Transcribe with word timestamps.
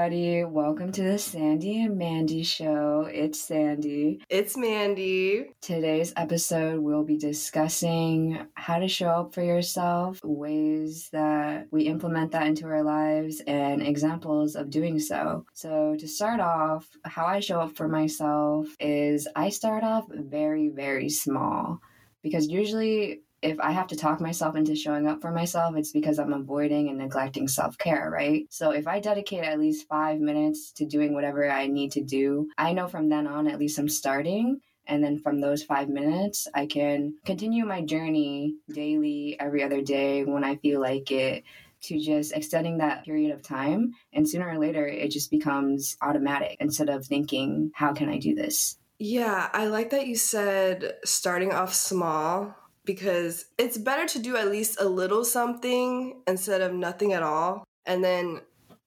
everybody. 0.00 0.44
Welcome 0.44 0.92
to 0.92 1.02
the 1.02 1.18
Sandy 1.18 1.82
and 1.82 1.98
Mandy 1.98 2.42
show. 2.42 3.06
It's 3.12 3.38
Sandy. 3.38 4.22
It's 4.30 4.56
Mandy. 4.56 5.50
Today's 5.60 6.14
episode, 6.16 6.80
we'll 6.80 7.04
be 7.04 7.18
discussing 7.18 8.46
how 8.54 8.78
to 8.78 8.88
show 8.88 9.08
up 9.08 9.34
for 9.34 9.42
yourself, 9.42 10.18
ways 10.24 11.10
that 11.12 11.66
we 11.70 11.82
implement 11.82 12.32
that 12.32 12.46
into 12.46 12.64
our 12.64 12.82
lives, 12.82 13.42
and 13.46 13.86
examples 13.86 14.56
of 14.56 14.70
doing 14.70 14.98
so. 14.98 15.44
So, 15.52 15.96
to 15.98 16.08
start 16.08 16.40
off, 16.40 16.88
how 17.04 17.26
I 17.26 17.40
show 17.40 17.60
up 17.60 17.76
for 17.76 17.86
myself 17.86 18.68
is 18.80 19.28
I 19.36 19.50
start 19.50 19.84
off 19.84 20.06
very, 20.10 20.70
very 20.70 21.10
small 21.10 21.78
because 22.22 22.48
usually 22.48 23.20
if 23.42 23.58
I 23.60 23.72
have 23.72 23.86
to 23.88 23.96
talk 23.96 24.20
myself 24.20 24.54
into 24.54 24.76
showing 24.76 25.06
up 25.06 25.20
for 25.20 25.30
myself, 25.30 25.76
it's 25.76 25.92
because 25.92 26.18
I'm 26.18 26.32
avoiding 26.32 26.88
and 26.88 26.98
neglecting 26.98 27.48
self 27.48 27.78
care, 27.78 28.10
right? 28.10 28.46
So 28.50 28.70
if 28.70 28.86
I 28.86 29.00
dedicate 29.00 29.44
at 29.44 29.58
least 29.58 29.88
five 29.88 30.20
minutes 30.20 30.72
to 30.72 30.84
doing 30.84 31.14
whatever 31.14 31.50
I 31.50 31.66
need 31.66 31.92
to 31.92 32.02
do, 32.02 32.48
I 32.58 32.72
know 32.72 32.88
from 32.88 33.08
then 33.08 33.26
on, 33.26 33.48
at 33.48 33.58
least 33.58 33.78
I'm 33.78 33.88
starting. 33.88 34.60
And 34.86 35.04
then 35.04 35.18
from 35.20 35.40
those 35.40 35.62
five 35.62 35.88
minutes, 35.88 36.48
I 36.52 36.66
can 36.66 37.14
continue 37.24 37.64
my 37.64 37.82
journey 37.82 38.56
daily, 38.72 39.36
every 39.38 39.62
other 39.62 39.82
day 39.82 40.24
when 40.24 40.42
I 40.42 40.56
feel 40.56 40.80
like 40.80 41.10
it 41.12 41.44
to 41.82 41.98
just 41.98 42.32
extending 42.32 42.78
that 42.78 43.04
period 43.04 43.32
of 43.32 43.42
time. 43.42 43.92
And 44.12 44.28
sooner 44.28 44.48
or 44.48 44.58
later, 44.58 44.86
it 44.86 45.10
just 45.10 45.30
becomes 45.30 45.96
automatic 46.02 46.56
instead 46.60 46.88
of 46.88 47.06
thinking, 47.06 47.70
how 47.74 47.92
can 47.92 48.08
I 48.08 48.18
do 48.18 48.34
this? 48.34 48.76
Yeah, 48.98 49.48
I 49.52 49.66
like 49.66 49.90
that 49.90 50.08
you 50.08 50.16
said 50.16 50.96
starting 51.04 51.52
off 51.52 51.72
small 51.72 52.54
because 52.92 53.44
it's 53.56 53.78
better 53.78 54.04
to 54.04 54.18
do 54.18 54.36
at 54.36 54.50
least 54.50 54.80
a 54.80 54.84
little 54.84 55.24
something 55.24 56.20
instead 56.26 56.60
of 56.60 56.72
nothing 56.74 57.12
at 57.12 57.22
all. 57.22 57.62
And 57.86 58.02
then 58.02 58.40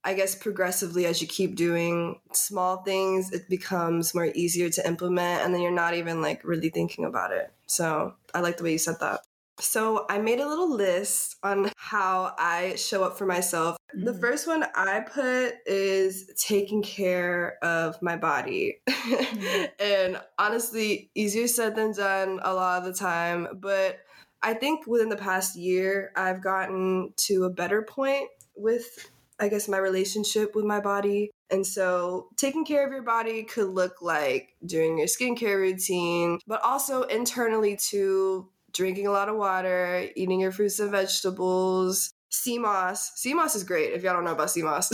I 0.03 0.13
guess 0.13 0.35
progressively, 0.35 1.05
as 1.05 1.21
you 1.21 1.27
keep 1.27 1.55
doing 1.55 2.19
small 2.33 2.83
things, 2.83 3.31
it 3.31 3.47
becomes 3.49 4.13
more 4.13 4.29
easier 4.35 4.69
to 4.71 4.85
implement. 4.85 5.45
And 5.45 5.53
then 5.53 5.61
you're 5.61 5.71
not 5.71 5.93
even 5.93 6.21
like 6.21 6.43
really 6.43 6.69
thinking 6.69 7.05
about 7.05 7.31
it. 7.31 7.53
So 7.65 8.15
I 8.33 8.41
like 8.41 8.57
the 8.57 8.63
way 8.63 8.73
you 8.73 8.77
said 8.77 8.99
that. 8.99 9.21
So 9.59 10.05
I 10.09 10.17
made 10.17 10.39
a 10.39 10.47
little 10.47 10.69
list 10.69 11.37
on 11.43 11.71
how 11.77 12.33
I 12.37 12.75
show 12.75 13.03
up 13.03 13.17
for 13.17 13.25
myself. 13.25 13.77
Mm-hmm. 13.95 14.05
The 14.05 14.13
first 14.15 14.47
one 14.47 14.65
I 14.75 15.01
put 15.01 15.55
is 15.65 16.31
taking 16.37 16.81
care 16.81 17.57
of 17.63 18.01
my 18.01 18.17
body. 18.17 18.79
Mm-hmm. 18.87 19.63
and 19.79 20.21
honestly, 20.39 21.11
easier 21.15 21.47
said 21.47 21.75
than 21.75 21.93
done 21.93 22.39
a 22.43 22.53
lot 22.53 22.79
of 22.79 22.85
the 22.85 22.93
time. 22.93 23.47
But 23.59 23.99
I 24.41 24.53
think 24.53 24.87
within 24.87 25.09
the 25.09 25.15
past 25.15 25.55
year, 25.55 26.11
I've 26.15 26.43
gotten 26.43 27.13
to 27.27 27.45
a 27.45 27.49
better 27.49 27.81
point 27.81 28.27
with, 28.55 29.09
I 29.39 29.47
guess, 29.47 29.69
my 29.69 29.77
relationship 29.77 30.55
with 30.55 30.65
my 30.65 30.79
body. 30.79 31.31
And 31.49 31.65
so, 31.65 32.29
taking 32.35 32.65
care 32.65 32.85
of 32.85 32.91
your 32.91 33.03
body 33.03 33.43
could 33.43 33.69
look 33.69 34.01
like 34.01 34.55
doing 34.65 34.97
your 34.97 35.07
skincare 35.07 35.57
routine, 35.57 36.39
but 36.47 36.61
also 36.63 37.03
internally 37.03 37.77
to 37.89 38.49
drinking 38.73 39.07
a 39.07 39.11
lot 39.11 39.29
of 39.29 39.35
water, 39.35 40.07
eating 40.15 40.39
your 40.39 40.51
fruits 40.51 40.79
and 40.79 40.91
vegetables, 40.91 42.13
sea 42.29 42.57
moss. 42.57 43.11
Sea 43.15 43.33
moss 43.33 43.55
is 43.55 43.63
great 43.63 43.93
if 43.93 44.03
y'all 44.03 44.13
don't 44.13 44.25
know 44.25 44.33
about 44.33 44.51
sea 44.51 44.63
moss. 44.63 44.91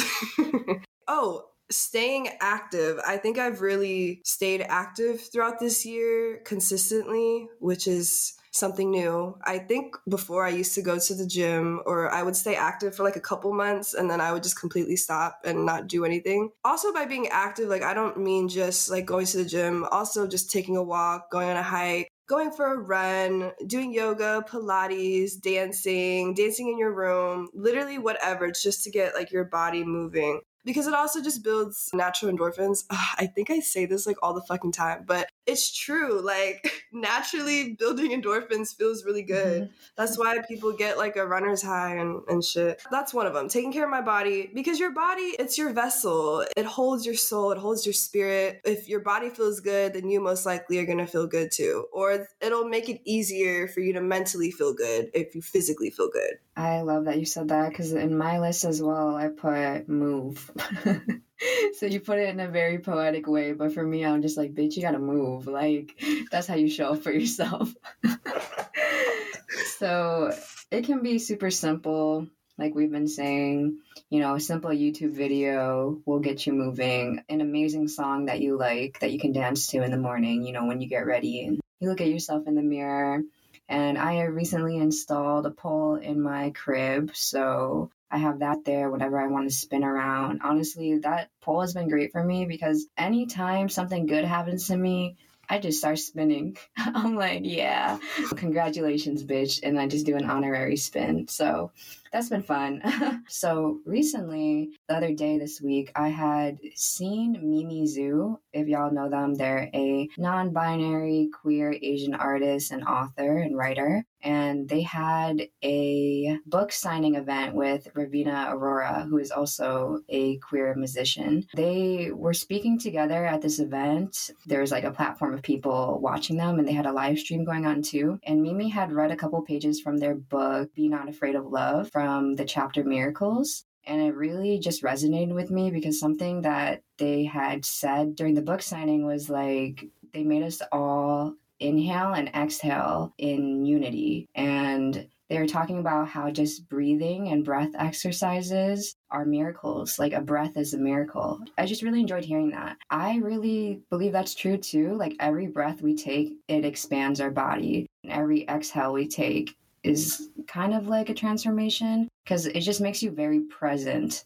oh, 1.07 1.45
staying 1.71 2.29
active. 2.41 2.99
I 3.05 3.17
think 3.17 3.37
I've 3.37 3.61
really 3.61 4.21
stayed 4.25 4.61
active 4.61 5.21
throughout 5.21 5.59
this 5.59 5.85
year 5.85 6.41
consistently, 6.45 7.47
which 7.59 7.87
is 7.87 8.33
something 8.51 8.89
new. 8.89 9.37
I 9.43 9.59
think 9.59 9.95
before 10.07 10.43
I 10.43 10.49
used 10.49 10.73
to 10.75 10.81
go 10.81 10.97
to 10.97 11.13
the 11.13 11.27
gym 11.27 11.81
or 11.85 12.11
I 12.11 12.23
would 12.23 12.35
stay 12.35 12.55
active 12.55 12.95
for 12.95 13.03
like 13.03 13.15
a 13.15 13.21
couple 13.21 13.53
months 13.53 13.93
and 13.93 14.09
then 14.09 14.19
I 14.19 14.33
would 14.33 14.41
just 14.41 14.59
completely 14.59 14.95
stop 14.95 15.39
and 15.45 15.65
not 15.65 15.87
do 15.87 16.03
anything. 16.03 16.49
Also 16.65 16.91
by 16.91 17.05
being 17.05 17.27
active, 17.27 17.69
like 17.69 17.83
I 17.83 17.93
don't 17.93 18.17
mean 18.17 18.49
just 18.49 18.89
like 18.89 19.05
going 19.05 19.27
to 19.27 19.37
the 19.37 19.45
gym, 19.45 19.85
also 19.91 20.27
just 20.27 20.51
taking 20.51 20.77
a 20.77 20.83
walk, 20.83 21.29
going 21.31 21.49
on 21.49 21.57
a 21.57 21.63
hike, 21.63 22.09
going 22.29 22.51
for 22.51 22.73
a 22.73 22.77
run, 22.77 23.51
doing 23.65 23.91
yoga, 23.91 24.45
Pilates, 24.47 25.31
dancing, 25.41 26.35
dancing 26.35 26.69
in 26.69 26.77
your 26.77 26.93
room, 26.93 27.49
literally 27.53 27.97
whatever, 27.97 28.45
It's 28.45 28.63
just 28.63 28.83
to 28.83 28.91
get 28.91 29.15
like 29.15 29.31
your 29.31 29.45
body 29.45 29.83
moving 29.83 30.41
because 30.63 30.85
it 30.85 30.93
also 30.93 31.21
just 31.21 31.43
builds 31.43 31.89
natural 31.93 32.31
endorphins. 32.31 32.83
Ugh, 32.91 33.15
I 33.17 33.25
think 33.25 33.49
I 33.49 33.59
say 33.59 33.85
this 33.85 34.05
like 34.05 34.17
all 34.21 34.33
the 34.33 34.43
fucking 34.43 34.71
time, 34.71 35.03
but 35.07 35.27
it's 35.49 35.75
true. 35.75 36.21
Like 36.21 36.71
naturally 36.93 37.73
building 37.73 38.11
endorphins 38.11 38.75
feels 38.75 39.03
really 39.03 39.23
good. 39.23 39.63
Mm-hmm. 39.63 39.73
That's 39.97 40.17
why 40.17 40.39
people 40.47 40.71
get 40.73 40.97
like 40.97 41.15
a 41.15 41.25
runner's 41.25 41.61
high 41.61 41.95
and, 41.95 42.21
and 42.27 42.43
shit. 42.43 42.81
That's 42.91 43.13
one 43.13 43.25
of 43.25 43.33
them. 43.33 43.49
Taking 43.49 43.73
care 43.73 43.83
of 43.83 43.89
my 43.89 44.01
body 44.01 44.49
because 44.53 44.79
your 44.79 44.91
body, 44.91 45.35
it's 45.39 45.57
your 45.57 45.73
vessel. 45.73 46.45
It 46.55 46.65
holds 46.65 47.05
your 47.05 47.15
soul, 47.15 47.51
it 47.51 47.57
holds 47.57 47.85
your 47.85 47.93
spirit. 47.93 48.61
If 48.63 48.87
your 48.87 49.01
body 49.01 49.29
feels 49.29 49.59
good, 49.59 49.93
then 49.93 50.09
you 50.09 50.21
most 50.21 50.45
likely 50.45 50.79
are 50.79 50.85
going 50.85 50.99
to 50.99 51.07
feel 51.07 51.27
good 51.27 51.51
too. 51.51 51.87
Or 51.91 52.27
it'll 52.41 52.67
make 52.67 52.89
it 52.89 53.01
easier 53.05 53.67
for 53.67 53.79
you 53.79 53.93
to 53.93 54.01
mentally 54.01 54.51
feel 54.51 54.73
good 54.73 55.09
if 55.13 55.35
you 55.35 55.41
physically 55.41 55.89
feel 55.89 56.09
good. 56.09 56.37
I 56.55 56.81
love 56.81 57.05
that 57.05 57.19
you 57.19 57.25
said 57.25 57.49
that 57.49 57.69
because 57.69 57.93
in 57.93 58.17
my 58.17 58.39
list 58.39 58.65
as 58.65 58.81
well, 58.81 59.15
I 59.15 59.29
put 59.29 59.87
move. 59.87 60.51
so 61.77 61.85
you 61.85 61.99
put 61.99 62.19
it 62.19 62.29
in 62.29 62.39
a 62.39 62.47
very 62.47 62.79
poetic 62.79 63.27
way, 63.27 63.53
but 63.53 63.73
for 63.73 63.83
me, 63.83 64.05
I'm 64.05 64.21
just 64.21 64.37
like, 64.37 64.53
bitch, 64.53 64.75
you 64.75 64.81
gotta 64.81 64.99
move. 64.99 65.47
Like, 65.47 66.01
that's 66.31 66.47
how 66.47 66.55
you 66.55 66.69
show 66.69 66.93
up 66.93 67.03
for 67.03 67.11
yourself. 67.11 67.73
so 69.77 70.31
it 70.71 70.85
can 70.85 71.01
be 71.01 71.19
super 71.19 71.51
simple. 71.51 72.27
Like 72.57 72.75
we've 72.75 72.91
been 72.91 73.07
saying, 73.07 73.79
you 74.09 74.19
know, 74.19 74.35
a 74.35 74.39
simple 74.39 74.71
YouTube 74.71 75.13
video 75.13 76.01
will 76.05 76.19
get 76.19 76.45
you 76.45 76.53
moving. 76.53 77.23
An 77.29 77.41
amazing 77.41 77.87
song 77.87 78.25
that 78.25 78.41
you 78.41 78.57
like 78.57 78.99
that 78.99 79.11
you 79.11 79.19
can 79.19 79.31
dance 79.31 79.67
to 79.67 79.81
in 79.81 79.91
the 79.91 79.97
morning, 79.97 80.43
you 80.43 80.51
know, 80.51 80.65
when 80.65 80.81
you 80.81 80.89
get 80.89 81.05
ready 81.05 81.45
and 81.45 81.61
you 81.79 81.89
look 81.89 82.01
at 82.01 82.09
yourself 82.09 82.47
in 82.47 82.55
the 82.55 82.61
mirror 82.61 83.21
and 83.69 83.97
I 83.99 84.23
recently 84.23 84.77
installed 84.77 85.45
a 85.45 85.51
pole 85.51 85.95
in 85.95 86.19
my 86.19 86.49
crib. 86.49 87.11
So 87.13 87.91
I 88.11 88.17
have 88.17 88.39
that 88.39 88.65
there 88.65 88.89
whenever 88.89 89.19
I 89.19 89.27
want 89.27 89.49
to 89.49 89.55
spin 89.55 89.83
around. 89.83 90.41
Honestly, 90.43 90.97
that 90.99 91.29
pole 91.41 91.61
has 91.61 91.73
been 91.73 91.89
great 91.89 92.11
for 92.11 92.23
me 92.23 92.45
because 92.45 92.87
anytime 92.97 93.69
something 93.69 94.07
good 94.07 94.25
happens 94.25 94.67
to 94.67 94.77
me, 94.77 95.15
I 95.49 95.59
just 95.59 95.79
start 95.79 95.97
spinning. 95.99 96.57
I'm 96.77 97.15
like, 97.15 97.41
yeah, 97.43 97.97
congratulations, 98.35 99.23
bitch. 99.23 99.61
And 99.63 99.79
I 99.79 99.87
just 99.87 100.05
do 100.05 100.15
an 100.15 100.29
honorary 100.29 100.77
spin. 100.77 101.27
So 101.27 101.71
that's 102.11 102.29
been 102.29 102.43
fun. 102.43 102.81
so 103.27 103.79
recently, 103.85 104.71
the 104.87 104.95
other 104.95 105.13
day 105.13 105.37
this 105.37 105.61
week, 105.61 105.91
I 105.95 106.09
had 106.09 106.59
seen 106.75 107.33
Mimi 107.41 107.83
Zhu. 107.83 108.37
If 108.53 108.67
y'all 108.67 108.91
know 108.91 109.09
them, 109.09 109.35
they're 109.35 109.69
a 109.73 110.07
non 110.17 110.51
binary 110.51 111.29
queer 111.41 111.75
Asian 111.81 112.13
artist 112.13 112.71
and 112.71 112.83
author 112.83 113.37
and 113.37 113.57
writer. 113.57 114.03
And 114.21 114.67
they 114.67 114.81
had 114.81 115.47
a 115.63 116.37
book 116.45 116.73
signing 116.73 117.15
event 117.15 117.55
with 117.55 117.87
Raveena 117.93 118.51
Aurora, 118.51 119.07
who 119.09 119.17
is 119.17 119.31
also 119.31 120.01
a 120.09 120.37
queer 120.37 120.75
musician. 120.75 121.47
They 121.55 122.11
were 122.11 122.33
speaking 122.33 122.79
together 122.79 123.25
at 123.25 123.41
this 123.41 123.59
event. 123.59 124.31
There 124.45 124.59
was 124.59 124.71
like 124.71 124.83
a 124.83 124.91
platform 124.91 125.33
of 125.33 125.41
people 125.41 125.99
watching 126.01 126.35
them, 126.35 126.59
and 126.59 126.67
they 126.67 126.73
had 126.73 126.85
a 126.85 126.91
live 126.91 127.17
stream 127.17 127.45
going 127.45 127.65
on 127.65 127.81
too. 127.81 128.19
And 128.23 128.41
Mimi 128.41 128.67
had 128.67 128.91
read 128.91 129.11
a 129.11 129.15
couple 129.15 129.41
pages 129.41 129.79
from 129.79 129.97
their 129.97 130.15
book, 130.15 130.73
Be 130.73 130.89
Not 130.89 131.07
Afraid 131.07 131.35
of 131.35 131.45
Love 131.45 131.89
from 131.99 132.33
the 132.37 132.45
chapter 132.45 132.81
Miracles. 132.81 133.65
And 133.85 134.01
it 134.01 134.15
really 134.15 134.57
just 134.57 134.83
resonated 134.83 135.33
with 135.33 135.51
me 135.51 135.69
because 135.69 135.99
something 135.99 136.43
that 136.43 136.81
they 136.97 137.25
had 137.25 137.65
said 137.65 138.15
during 138.15 138.35
the 138.35 138.41
book 138.41 138.61
signing 138.61 139.05
was 139.05 139.29
like, 139.29 139.85
they 140.13 140.23
made 140.23 140.43
us 140.43 140.61
all 140.71 141.33
inhale 141.59 142.13
and 142.13 142.29
exhale 142.29 143.13
in 143.17 143.65
unity. 143.65 144.29
And 144.33 145.09
they 145.27 145.37
were 145.37 145.45
talking 145.45 145.79
about 145.79 146.07
how 146.07 146.31
just 146.31 146.69
breathing 146.69 147.27
and 147.27 147.43
breath 147.43 147.71
exercises 147.77 148.95
are 149.11 149.25
miracles. 149.25 149.99
Like 149.99 150.13
a 150.13 150.21
breath 150.21 150.55
is 150.55 150.73
a 150.73 150.77
miracle. 150.77 151.41
I 151.57 151.65
just 151.65 151.83
really 151.83 151.99
enjoyed 151.99 152.23
hearing 152.23 152.51
that. 152.51 152.77
I 152.89 153.17
really 153.17 153.81
believe 153.89 154.13
that's 154.13 154.35
true 154.35 154.57
too. 154.57 154.95
Like 154.95 155.17
every 155.19 155.47
breath 155.47 155.81
we 155.81 155.97
take, 155.97 156.37
it 156.47 156.63
expands 156.63 157.19
our 157.19 157.31
body. 157.31 157.87
And 158.05 158.13
every 158.13 158.47
exhale 158.47 158.93
we 158.93 159.05
take, 159.05 159.53
is 159.83 160.29
kind 160.49 160.73
of 160.73 160.87
like 160.87 161.09
a 161.09 161.13
transformation 161.13 162.09
because 162.23 162.47
it 162.47 162.61
just 162.61 162.81
makes 162.81 163.03
you 163.03 163.11
very 163.11 163.41
present 163.41 164.25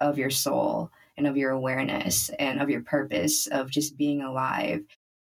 of 0.00 0.18
your 0.18 0.30
soul 0.30 0.90
and 1.16 1.26
of 1.26 1.36
your 1.36 1.52
awareness 1.52 2.28
and 2.40 2.60
of 2.60 2.68
your 2.68 2.82
purpose 2.82 3.46
of 3.46 3.70
just 3.70 3.96
being 3.96 4.20
alive. 4.20 4.80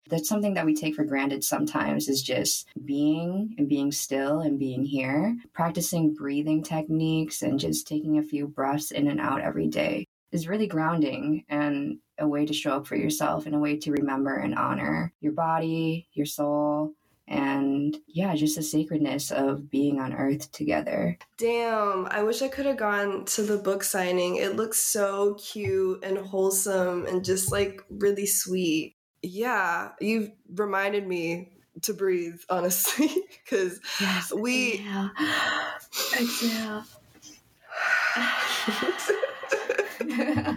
That's 0.09 0.29
something 0.29 0.55
that 0.55 0.65
we 0.65 0.75
take 0.75 0.95
for 0.95 1.05
granted 1.05 1.45
sometimes 1.45 2.09
is 2.09 2.23
just 2.23 2.67
being 2.87 3.55
and 3.59 3.69
being 3.69 3.93
still 3.93 4.41
and 4.41 4.59
being 4.59 4.85
here. 4.85 5.37
Practicing 5.53 6.15
breathing 6.15 6.63
techniques 6.63 7.43
and 7.43 7.61
just 7.61 7.87
taking 7.87 8.17
a 8.17 8.23
few 8.23 8.49
breaths 8.49 8.91
in 8.91 9.07
and 9.09 9.21
out 9.21 9.43
every 9.43 9.67
day 9.67 10.07
is 10.33 10.49
really 10.49 10.67
grounding 10.67 11.45
and 11.51 11.99
a 12.19 12.27
way 12.27 12.47
to 12.47 12.55
show 12.55 12.73
up 12.73 12.87
for 12.87 12.97
yourself 12.97 13.45
and 13.45 13.55
a 13.55 13.59
way 13.59 13.77
to 13.77 13.93
remember 13.93 14.37
and 14.37 14.55
honor 14.55 15.13
your 15.21 15.33
body, 15.33 16.09
your 16.13 16.27
soul, 16.27 16.95
and 17.29 17.97
yeah, 18.07 18.35
just 18.35 18.57
the 18.57 18.63
sacredness 18.63 19.31
of 19.31 19.71
being 19.71 20.01
on 20.01 20.15
earth 20.15 20.51
together. 20.53 21.19
Damn, 21.37 22.07
I 22.07 22.23
wish 22.23 22.43
I 22.43 22.49
could 22.49 22.67
have 22.67 22.79
gone 22.79 23.25
to 23.27 23.43
the 23.43 23.59
book 23.59 23.85
signing. 23.85 24.37
It 24.37 24.57
looks 24.57 24.79
so 24.79 25.35
cute 25.35 26.03
and 26.03 26.19
wholesome 26.19 27.07
and 27.07 27.25
just 27.25 27.53
like 27.53 27.83
really 27.91 28.27
sweet. 28.27 28.97
Yeah, 29.23 29.91
you've 30.01 30.31
reminded 30.55 31.07
me 31.07 31.53
to 31.83 31.93
breathe, 31.93 32.41
honestly, 32.49 33.11
because 33.45 33.81
yes, 34.01 34.33
we. 34.33 34.87
Exhale. 36.19 36.85
exhale. 40.01 40.57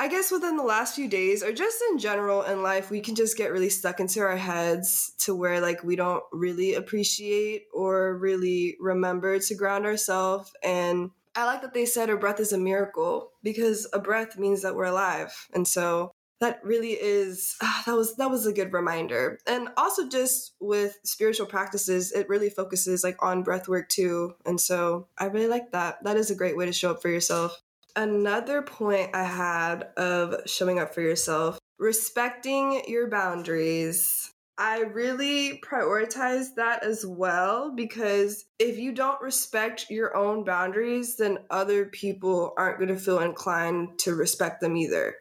I 0.00 0.08
guess 0.08 0.30
within 0.30 0.56
the 0.56 0.62
last 0.62 0.94
few 0.94 1.08
days, 1.08 1.42
or 1.42 1.52
just 1.52 1.76
in 1.90 1.98
general 1.98 2.42
in 2.44 2.62
life, 2.62 2.90
we 2.90 3.02
can 3.02 3.14
just 3.14 3.36
get 3.36 3.52
really 3.52 3.68
stuck 3.68 4.00
into 4.00 4.20
our 4.20 4.34
heads 4.34 5.12
to 5.18 5.34
where 5.34 5.60
like 5.60 5.84
we 5.84 5.94
don't 5.94 6.24
really 6.32 6.72
appreciate 6.72 7.64
or 7.74 8.16
really 8.16 8.78
remember 8.80 9.38
to 9.38 9.54
ground 9.54 9.84
ourselves. 9.84 10.54
And 10.64 11.10
I 11.34 11.44
like 11.44 11.60
that 11.60 11.74
they 11.74 11.84
said 11.84 12.08
a 12.08 12.16
breath 12.16 12.40
is 12.40 12.54
a 12.54 12.58
miracle 12.58 13.32
because 13.42 13.86
a 13.92 13.98
breath 13.98 14.38
means 14.38 14.62
that 14.62 14.74
we're 14.74 14.84
alive. 14.84 15.48
And 15.52 15.68
so 15.68 16.12
that 16.40 16.64
really 16.64 16.92
is 16.92 17.56
ah, 17.62 17.82
that 17.84 17.94
was 17.94 18.16
that 18.16 18.30
was 18.30 18.46
a 18.46 18.54
good 18.54 18.72
reminder 18.72 19.38
and 19.46 19.68
also 19.76 20.08
just 20.08 20.54
with 20.58 20.98
spiritual 21.04 21.44
practices 21.44 22.12
it 22.12 22.30
really 22.30 22.48
focuses 22.48 23.04
like 23.04 23.22
on 23.22 23.42
breath 23.42 23.68
work 23.68 23.90
too 23.90 24.34
and 24.46 24.58
so 24.58 25.06
i 25.18 25.26
really 25.26 25.48
like 25.48 25.70
that 25.72 26.02
that 26.02 26.16
is 26.16 26.30
a 26.30 26.34
great 26.34 26.56
way 26.56 26.64
to 26.64 26.72
show 26.72 26.92
up 26.92 27.02
for 27.02 27.10
yourself 27.10 27.62
Another 27.96 28.62
point 28.62 29.14
I 29.14 29.24
had 29.24 29.88
of 29.96 30.42
showing 30.46 30.78
up 30.78 30.94
for 30.94 31.00
yourself, 31.00 31.58
respecting 31.78 32.82
your 32.86 33.08
boundaries. 33.08 34.32
I 34.58 34.80
really 34.80 35.58
prioritize 35.60 36.54
that 36.56 36.84
as 36.84 37.06
well 37.06 37.72
because 37.74 38.44
if 38.58 38.78
you 38.78 38.92
don't 38.92 39.20
respect 39.22 39.86
your 39.88 40.14
own 40.14 40.44
boundaries, 40.44 41.16
then 41.16 41.38
other 41.48 41.86
people 41.86 42.52
aren't 42.58 42.78
going 42.78 42.94
to 42.94 42.96
feel 42.96 43.20
inclined 43.20 43.98
to 44.00 44.14
respect 44.14 44.60
them 44.60 44.76
either, 44.76 45.14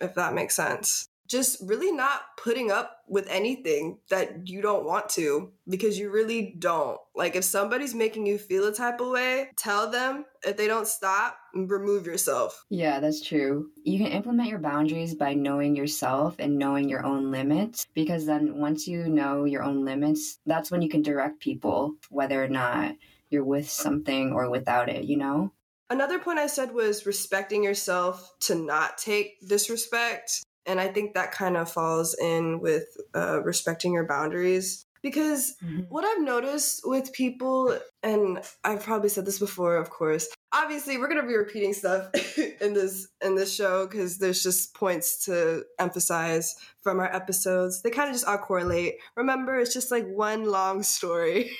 if 0.00 0.14
that 0.14 0.34
makes 0.34 0.56
sense 0.56 1.08
just 1.26 1.58
really 1.62 1.92
not 1.92 2.22
putting 2.42 2.70
up 2.70 2.98
with 3.08 3.28
anything 3.28 3.98
that 4.10 4.48
you 4.48 4.60
don't 4.62 4.84
want 4.84 5.08
to 5.10 5.52
because 5.68 5.98
you 5.98 6.10
really 6.10 6.54
don't. 6.58 6.98
Like 7.14 7.36
if 7.36 7.44
somebody's 7.44 7.94
making 7.94 8.26
you 8.26 8.38
feel 8.38 8.66
a 8.66 8.74
type 8.74 9.00
of 9.00 9.08
way, 9.08 9.50
tell 9.56 9.90
them. 9.90 10.24
If 10.44 10.56
they 10.56 10.68
don't 10.68 10.86
stop, 10.86 11.36
remove 11.54 12.06
yourself. 12.06 12.64
Yeah, 12.70 13.00
that's 13.00 13.20
true. 13.20 13.70
You 13.82 13.98
can 13.98 14.12
implement 14.12 14.48
your 14.48 14.60
boundaries 14.60 15.14
by 15.14 15.34
knowing 15.34 15.74
yourself 15.74 16.36
and 16.38 16.58
knowing 16.58 16.88
your 16.88 17.04
own 17.04 17.30
limits 17.30 17.86
because 17.94 18.26
then 18.26 18.58
once 18.58 18.86
you 18.86 19.08
know 19.08 19.44
your 19.44 19.62
own 19.62 19.84
limits, 19.84 20.38
that's 20.46 20.70
when 20.70 20.82
you 20.82 20.88
can 20.88 21.02
direct 21.02 21.40
people 21.40 21.94
whether 22.10 22.42
or 22.42 22.48
not 22.48 22.94
you're 23.30 23.44
with 23.44 23.68
something 23.68 24.32
or 24.32 24.50
without 24.50 24.88
it, 24.88 25.04
you 25.04 25.16
know? 25.16 25.52
Another 25.88 26.18
point 26.18 26.38
I 26.40 26.48
said 26.48 26.72
was 26.72 27.06
respecting 27.06 27.62
yourself 27.62 28.32
to 28.40 28.56
not 28.56 28.98
take 28.98 29.36
disrespect 29.46 30.42
and 30.66 30.80
I 30.80 30.88
think 30.88 31.14
that 31.14 31.32
kind 31.32 31.56
of 31.56 31.70
falls 31.70 32.14
in 32.14 32.60
with 32.60 32.84
uh, 33.14 33.42
respecting 33.42 33.92
your 33.92 34.06
boundaries. 34.06 34.84
Because 35.02 35.54
mm-hmm. 35.62 35.82
what 35.82 36.04
I've 36.04 36.24
noticed 36.24 36.80
with 36.84 37.12
people, 37.12 37.78
and 38.02 38.40
I've 38.64 38.82
probably 38.82 39.08
said 39.08 39.24
this 39.24 39.38
before, 39.38 39.76
of 39.76 39.88
course. 39.88 40.26
Obviously, 40.52 40.98
we're 40.98 41.06
gonna 41.06 41.26
be 41.26 41.36
repeating 41.36 41.74
stuff 41.74 42.10
in 42.60 42.72
this 42.72 43.06
in 43.24 43.36
this 43.36 43.54
show 43.54 43.86
because 43.86 44.18
there's 44.18 44.42
just 44.42 44.74
points 44.74 45.24
to 45.26 45.64
emphasize 45.78 46.56
from 46.82 46.98
our 46.98 47.14
episodes. 47.14 47.82
They 47.82 47.90
kind 47.90 48.08
of 48.08 48.14
just 48.14 48.26
all 48.26 48.38
correlate. 48.38 48.94
Remember, 49.16 49.60
it's 49.60 49.72
just 49.72 49.92
like 49.92 50.06
one 50.08 50.44
long 50.44 50.82
story. 50.82 51.50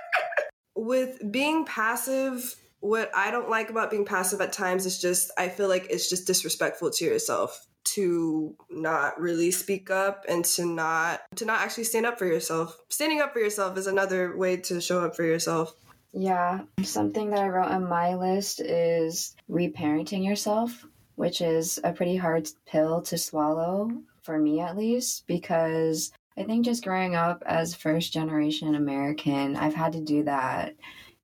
with 0.74 1.20
being 1.30 1.66
passive, 1.66 2.54
what 2.78 3.10
I 3.14 3.30
don't 3.30 3.50
like 3.50 3.68
about 3.68 3.90
being 3.90 4.06
passive 4.06 4.40
at 4.40 4.54
times 4.54 4.86
is 4.86 4.98
just 4.98 5.30
I 5.36 5.48
feel 5.50 5.68
like 5.68 5.88
it's 5.90 6.08
just 6.08 6.26
disrespectful 6.26 6.90
to 6.92 7.04
yourself 7.04 7.66
to 7.84 8.54
not 8.70 9.20
really 9.20 9.50
speak 9.50 9.90
up 9.90 10.24
and 10.28 10.44
to 10.44 10.66
not 10.66 11.22
to 11.36 11.44
not 11.44 11.60
actually 11.60 11.84
stand 11.84 12.06
up 12.06 12.18
for 12.18 12.26
yourself. 12.26 12.78
Standing 12.88 13.20
up 13.20 13.32
for 13.32 13.40
yourself 13.40 13.76
is 13.76 13.86
another 13.86 14.36
way 14.36 14.56
to 14.56 14.80
show 14.80 15.04
up 15.04 15.16
for 15.16 15.24
yourself. 15.24 15.74
Yeah, 16.12 16.62
something 16.82 17.30
that 17.30 17.40
I 17.40 17.48
wrote 17.48 17.70
on 17.70 17.88
my 17.88 18.16
list 18.16 18.60
is 18.60 19.36
reparenting 19.48 20.24
yourself, 20.24 20.84
which 21.14 21.40
is 21.40 21.78
a 21.84 21.92
pretty 21.92 22.16
hard 22.16 22.48
pill 22.66 23.02
to 23.02 23.18
swallow 23.18 23.90
for 24.22 24.38
me 24.38 24.60
at 24.60 24.76
least 24.76 25.26
because 25.26 26.12
I 26.36 26.42
think 26.44 26.64
just 26.64 26.84
growing 26.84 27.14
up 27.14 27.42
as 27.46 27.74
first 27.74 28.12
generation 28.12 28.74
American, 28.74 29.56
I've 29.56 29.74
had 29.74 29.92
to 29.92 30.00
do 30.00 30.24
that 30.24 30.74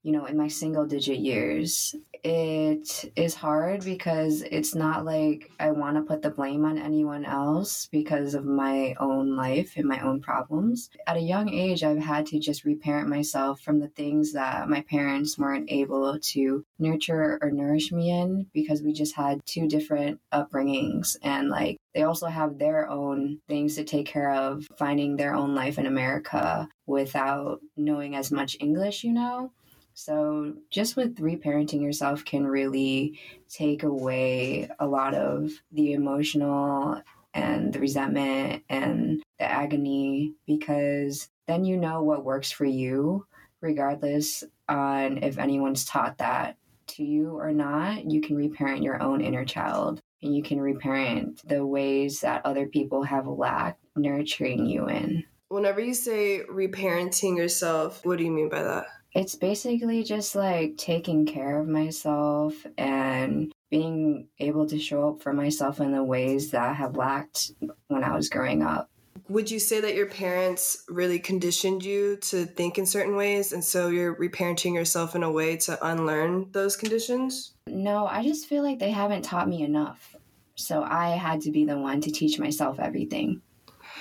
you 0.07 0.13
know, 0.13 0.27
in 0.27 0.37
my 0.37 0.47
single 0.47 0.87
digit 0.87 1.19
years. 1.19 1.93
It 2.25 3.13
is 3.17 3.35
hard 3.35 3.85
because 3.85 4.43
it's 4.43 4.75
not 4.75 5.05
like 5.05 5.51
I 5.59 5.71
want 5.71 5.97
to 5.97 6.03
put 6.03 6.23
the 6.23 6.31
blame 6.31 6.65
on 6.65 6.79
anyone 6.79 7.25
else 7.25 7.89
because 7.91 8.35
of 8.35 8.45
my 8.45 8.95
own 8.99 9.37
life 9.37 9.75
and 9.77 9.87
my 9.87 10.01
own 10.01 10.21
problems. 10.21 10.91
At 11.07 11.17
a 11.17 11.21
young 11.21 11.49
age, 11.49 11.83
I've 11.83 11.99
had 11.99 12.27
to 12.27 12.39
just 12.39 12.65
reparent 12.65 13.09
myself 13.09 13.61
from 13.61 13.81
the 13.81 13.89
things 13.89 14.33
that 14.33 14.69
my 14.69 14.83
parents 14.83 15.39
weren't 15.39 15.71
able 15.71 16.19
to 16.19 16.65
nurture 16.79 17.39
or 17.41 17.51
nourish 17.51 17.93
me 17.93 18.11
in 18.11 18.47
because 18.53 18.83
we 18.83 18.93
just 18.93 19.15
had 19.15 19.41
two 19.47 19.69
different 19.69 20.21
upbringings 20.33 21.17
and 21.23 21.49
like 21.49 21.77
they 21.95 22.03
also 22.03 22.27
have 22.27 22.59
their 22.59 22.91
own 22.91 23.39
things 23.49 23.77
to 23.77 23.85
take 23.85 24.07
care 24.07 24.31
of 24.31 24.67
finding 24.77 25.17
their 25.17 25.35
own 25.35 25.55
life 25.55 25.79
in 25.79 25.87
America 25.87 26.69
without 26.85 27.61
knowing 27.77 28.15
as 28.15 28.31
much 28.31 28.57
English, 28.61 29.03
you 29.03 29.13
know. 29.13 29.51
So, 29.99 30.53
just 30.69 30.95
with 30.95 31.17
reparenting 31.17 31.81
yourself 31.81 32.23
can 32.23 32.47
really 32.47 33.19
take 33.49 33.83
away 33.83 34.69
a 34.79 34.87
lot 34.87 35.15
of 35.15 35.51
the 35.73 35.95
emotional 35.95 37.01
and 37.33 37.73
the 37.73 37.81
resentment 37.81 38.63
and 38.69 39.23
the 39.39 39.51
agony 39.51 40.35
because 40.47 41.31
then 41.47 41.65
you 41.65 41.79
know 41.79 42.03
what 42.03 42.27
works 42.27 42.53
for 42.53 42.67
you, 42.67 43.27
regardless 43.63 44.45
on 44.69 45.23
if 45.23 45.39
anyone's 45.39 45.87
taught 45.87 46.19
that 46.19 46.59
to 46.89 47.03
you 47.03 47.31
or 47.31 47.53
not. 47.53 48.05
You 48.05 48.21
can 48.21 48.37
reparent 48.37 48.83
your 48.83 49.03
own 49.03 49.23
inner 49.23 49.47
child 49.47 50.03
and 50.23 50.37
you 50.37 50.43
can 50.43 50.61
reparent 50.61 51.41
the 51.49 51.65
ways 51.65 52.21
that 52.21 52.45
other 52.45 52.67
people 52.67 53.03
have 53.05 53.27
lacked 53.27 53.81
nurturing 53.97 54.67
you 54.67 54.89
in. 54.89 55.25
Whenever 55.49 55.81
you 55.81 55.95
say 55.95 56.43
reparenting 56.51 57.39
yourself, 57.39 58.05
what 58.05 58.19
do 58.19 58.25
you 58.25 58.31
mean 58.31 58.51
by 58.51 58.63
that? 58.63 58.89
It's 59.17 59.35
basically 59.35 60.03
just 60.03 60.37
like 60.37 60.77
taking 60.77 61.25
care 61.25 61.59
of 61.59 61.67
myself 61.67 62.67
and 62.77 63.51
being 63.71 64.29
able 64.39 64.67
to 64.67 64.79
show 64.79 65.09
up 65.09 65.23
for 65.23 65.33
myself 65.33 65.81
in 65.81 65.91
the 65.91 66.05
ways 66.05 66.51
that 66.51 66.61
I 66.61 66.75
have 66.75 66.99
lacked 66.99 67.53
when 67.89 68.05
I 68.05 68.15
was 68.15 68.29
growing 68.29 68.63
up. 68.63 68.91
Would 69.31 69.51
you 69.51 69.59
say 69.59 69.81
that 69.81 69.95
your 69.95 70.07
parents 70.07 70.85
really 70.87 71.19
conditioned 71.19 71.83
you 71.83 72.17
to 72.29 72.45
think 72.45 72.77
in 72.77 72.85
certain 72.85 73.17
ways 73.17 73.55
and 73.55 73.65
so 73.65 73.89
you're 73.89 74.15
reparenting 74.17 74.75
yourself 74.75 75.17
in 75.17 75.23
a 75.23 75.33
way 75.33 75.57
to 75.57 75.87
unlearn 75.87 76.51
those 76.53 76.77
conditions? 76.77 77.55
No, 77.69 78.07
I 78.07 78.23
just 78.23 78.47
feel 78.47 78.63
like 78.63 78.79
they 78.79 78.91
haven't 78.91 79.23
taught 79.23 79.49
me 79.49 79.63
enough. 79.63 80.15
So 80.57 80.83
I 80.83 81.09
had 81.17 81.41
to 81.43 81.51
be 81.51 81.65
the 81.65 81.79
one 81.79 82.03
to 82.03 82.11
teach 82.11 82.39
myself 82.39 82.79
everything 82.79 83.41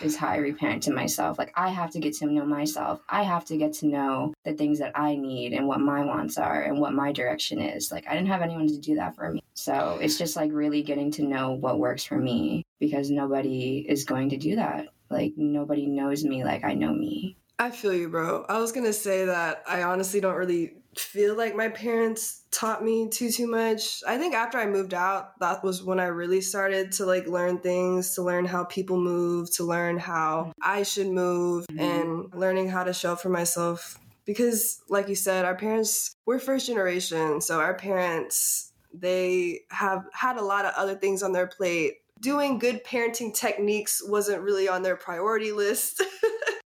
is 0.01 0.15
how 0.15 0.29
I 0.29 0.37
reparent 0.37 0.83
to 0.83 0.93
myself. 0.93 1.37
Like 1.37 1.53
I 1.55 1.69
have 1.69 1.91
to 1.91 1.99
get 1.99 2.13
to 2.15 2.25
know 2.25 2.45
myself. 2.45 3.01
I 3.09 3.23
have 3.23 3.45
to 3.45 3.57
get 3.57 3.73
to 3.73 3.87
know 3.87 4.33
the 4.43 4.53
things 4.53 4.79
that 4.79 4.91
I 4.95 5.15
need 5.15 5.53
and 5.53 5.67
what 5.67 5.79
my 5.79 6.03
wants 6.03 6.37
are 6.37 6.63
and 6.63 6.79
what 6.79 6.93
my 6.93 7.11
direction 7.11 7.59
is. 7.59 7.91
Like 7.91 8.07
I 8.07 8.13
didn't 8.13 8.27
have 8.27 8.41
anyone 8.41 8.67
to 8.67 8.77
do 8.77 8.95
that 8.95 9.15
for 9.15 9.31
me. 9.31 9.41
So 9.53 9.97
it's 10.01 10.17
just 10.17 10.35
like 10.35 10.51
really 10.51 10.81
getting 10.81 11.11
to 11.11 11.23
know 11.23 11.51
what 11.51 11.79
works 11.79 12.03
for 12.03 12.17
me 12.17 12.65
because 12.79 13.09
nobody 13.09 13.85
is 13.87 14.03
going 14.03 14.29
to 14.29 14.37
do 14.37 14.55
that. 14.57 14.87
Like 15.09 15.33
nobody 15.37 15.85
knows 15.85 16.23
me 16.23 16.43
like 16.43 16.63
I 16.63 16.73
know 16.73 16.93
me. 16.93 17.37
I 17.57 17.71
feel 17.71 17.93
you, 17.93 18.09
bro. 18.09 18.45
I 18.49 18.59
was 18.59 18.73
gonna 18.73 18.91
say 18.91 19.25
that 19.25 19.63
I 19.65 19.83
honestly 19.83 20.19
don't 20.19 20.35
really 20.35 20.73
feel 20.97 21.35
like 21.35 21.55
my 21.55 21.69
parents 21.69 22.43
taught 22.51 22.83
me 22.83 23.09
too 23.09 23.29
too 23.29 23.47
much. 23.47 24.03
I 24.07 24.17
think 24.17 24.33
after 24.33 24.57
I 24.57 24.65
moved 24.65 24.93
out, 24.93 25.39
that 25.39 25.63
was 25.63 25.83
when 25.83 25.99
I 25.99 26.05
really 26.05 26.41
started 26.41 26.91
to 26.93 27.05
like 27.05 27.27
learn 27.27 27.59
things, 27.59 28.15
to 28.15 28.21
learn 28.21 28.45
how 28.45 28.63
people 28.65 28.97
move, 28.97 29.51
to 29.55 29.63
learn 29.63 29.97
how 29.97 30.53
I 30.61 30.83
should 30.83 31.07
move 31.09 31.65
mm-hmm. 31.67 31.79
and 31.79 32.33
learning 32.33 32.69
how 32.69 32.83
to 32.83 32.93
show 32.93 33.13
up 33.13 33.21
for 33.21 33.29
myself 33.29 33.99
because 34.25 34.81
like 34.89 35.07
you 35.07 35.15
said, 35.15 35.45
our 35.45 35.55
parents 35.55 36.15
we're 36.25 36.39
first 36.39 36.67
generation, 36.67 37.41
so 37.41 37.59
our 37.59 37.75
parents 37.75 38.71
they 38.93 39.61
have 39.69 40.05
had 40.13 40.37
a 40.37 40.43
lot 40.43 40.65
of 40.65 40.73
other 40.75 40.95
things 40.95 41.21
on 41.23 41.31
their 41.31 41.47
plate. 41.47 41.95
Doing 42.21 42.59
good 42.59 42.83
parenting 42.85 43.33
techniques 43.33 44.01
wasn't 44.05 44.41
really 44.41 44.69
on 44.69 44.83
their 44.83 44.95
priority 44.95 45.51
list. 45.51 46.01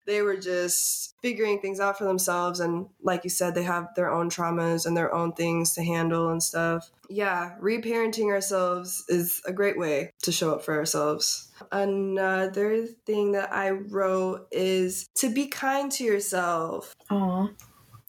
they 0.07 0.21
were 0.21 0.37
just 0.37 1.13
figuring 1.21 1.59
things 1.59 1.79
out 1.79 1.97
for 1.97 2.05
themselves. 2.05 2.59
And 2.59 2.87
like 3.03 3.23
you 3.23 3.29
said, 3.29 3.53
they 3.53 3.63
have 3.63 3.89
their 3.95 4.09
own 4.09 4.29
traumas 4.29 4.85
and 4.85 4.97
their 4.97 5.13
own 5.13 5.33
things 5.33 5.73
to 5.73 5.83
handle 5.83 6.29
and 6.29 6.41
stuff. 6.41 6.89
Yeah, 7.09 7.55
reparenting 7.61 8.31
ourselves 8.31 9.03
is 9.07 9.41
a 9.45 9.53
great 9.53 9.77
way 9.77 10.13
to 10.23 10.31
show 10.31 10.53
up 10.53 10.63
for 10.63 10.75
ourselves. 10.75 11.51
Another 11.71 12.85
thing 13.05 13.33
that 13.33 13.53
I 13.53 13.71
wrote 13.71 14.47
is 14.51 15.07
to 15.15 15.29
be 15.29 15.47
kind 15.47 15.91
to 15.93 16.03
yourself. 16.03 16.95
Aw. 17.09 17.49